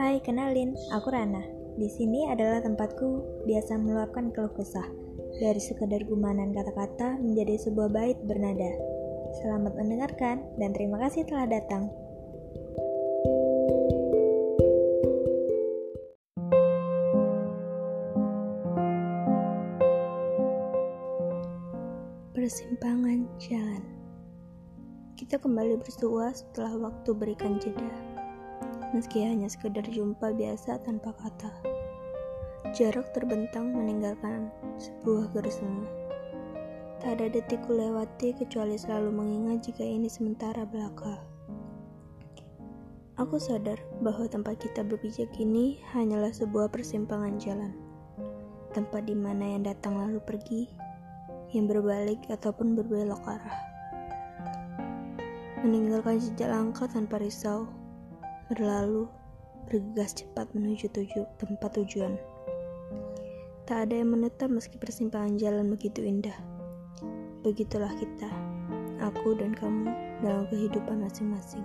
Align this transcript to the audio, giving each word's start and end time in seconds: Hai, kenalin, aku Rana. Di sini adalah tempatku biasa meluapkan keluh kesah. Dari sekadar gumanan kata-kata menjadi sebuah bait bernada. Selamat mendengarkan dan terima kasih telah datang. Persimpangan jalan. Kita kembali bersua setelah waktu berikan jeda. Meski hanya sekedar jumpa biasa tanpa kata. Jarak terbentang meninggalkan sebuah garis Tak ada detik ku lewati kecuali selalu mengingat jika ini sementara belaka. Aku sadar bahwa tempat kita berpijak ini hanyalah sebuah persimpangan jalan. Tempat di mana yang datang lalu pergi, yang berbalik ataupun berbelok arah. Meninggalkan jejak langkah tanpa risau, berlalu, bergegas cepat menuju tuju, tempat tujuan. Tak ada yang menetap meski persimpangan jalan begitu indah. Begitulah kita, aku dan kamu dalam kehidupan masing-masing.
Hai, 0.00 0.16
kenalin, 0.24 0.72
aku 0.96 1.12
Rana. 1.12 1.44
Di 1.76 1.84
sini 1.92 2.24
adalah 2.24 2.64
tempatku 2.64 3.44
biasa 3.44 3.76
meluapkan 3.76 4.32
keluh 4.32 4.48
kesah. 4.56 4.88
Dari 5.36 5.60
sekadar 5.60 6.08
gumanan 6.08 6.56
kata-kata 6.56 7.20
menjadi 7.20 7.68
sebuah 7.68 7.92
bait 7.92 8.16
bernada. 8.24 8.72
Selamat 9.44 9.76
mendengarkan 9.76 10.40
dan 10.56 10.72
terima 10.72 11.04
kasih 11.04 11.28
telah 11.28 11.44
datang. 11.44 11.92
Persimpangan 22.32 23.28
jalan. 23.36 23.84
Kita 25.20 25.36
kembali 25.36 25.76
bersua 25.76 26.32
setelah 26.32 26.88
waktu 26.88 27.12
berikan 27.12 27.60
jeda. 27.60 28.09
Meski 28.90 29.22
hanya 29.22 29.46
sekedar 29.46 29.86
jumpa 29.86 30.34
biasa 30.34 30.82
tanpa 30.82 31.14
kata. 31.14 31.54
Jarak 32.74 33.14
terbentang 33.14 33.70
meninggalkan 33.70 34.50
sebuah 34.82 35.30
garis 35.30 35.62
Tak 36.98 37.16
ada 37.16 37.30
detik 37.30 37.62
ku 37.64 37.78
lewati 37.78 38.34
kecuali 38.34 38.74
selalu 38.74 39.14
mengingat 39.14 39.70
jika 39.70 39.86
ini 39.86 40.10
sementara 40.10 40.66
belaka. 40.66 41.22
Aku 43.14 43.38
sadar 43.38 43.78
bahwa 44.02 44.26
tempat 44.26 44.58
kita 44.58 44.82
berpijak 44.82 45.30
ini 45.38 45.78
hanyalah 45.94 46.34
sebuah 46.34 46.66
persimpangan 46.74 47.38
jalan. 47.38 47.70
Tempat 48.74 49.06
di 49.06 49.14
mana 49.14 49.54
yang 49.54 49.62
datang 49.70 50.02
lalu 50.02 50.18
pergi, 50.18 50.66
yang 51.54 51.70
berbalik 51.70 52.26
ataupun 52.26 52.74
berbelok 52.74 53.22
arah. 53.22 53.58
Meninggalkan 55.62 56.18
jejak 56.18 56.48
langkah 56.48 56.88
tanpa 56.88 57.20
risau, 57.20 57.70
berlalu, 58.50 59.06
bergegas 59.70 60.18
cepat 60.18 60.50
menuju 60.50 60.90
tuju, 60.90 61.22
tempat 61.38 61.78
tujuan. 61.78 62.18
Tak 63.70 63.86
ada 63.86 64.02
yang 64.02 64.10
menetap 64.18 64.50
meski 64.50 64.74
persimpangan 64.74 65.38
jalan 65.38 65.70
begitu 65.70 66.02
indah. 66.02 66.34
Begitulah 67.46 67.94
kita, 67.94 68.26
aku 68.98 69.38
dan 69.38 69.54
kamu 69.54 69.86
dalam 70.26 70.50
kehidupan 70.50 71.06
masing-masing. 71.06 71.62